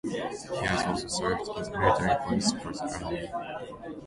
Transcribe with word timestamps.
He 0.03 0.17
has 0.17 0.83
also 0.87 1.07
served 1.07 1.47
in 1.55 1.71
the 1.73 1.79
military 1.79 2.15
police 2.25 2.51
for 2.53 2.73
the 2.73 3.29
Army. 3.31 3.95